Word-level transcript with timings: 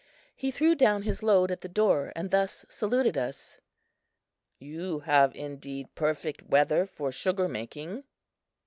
He 0.35 0.49
threw 0.49 0.73
down 0.73 1.03
his 1.03 1.21
load 1.21 1.51
at 1.51 1.61
the 1.61 1.67
door 1.69 2.11
and 2.15 2.31
thus 2.31 2.65
saluted 2.69 3.19
us: 3.19 3.59
"You 4.57 5.01
have 5.01 5.35
indeed 5.35 5.93
perfect 5.93 6.41
weather 6.47 6.87
for 6.87 7.11
sugar 7.11 7.47
making." 7.47 8.03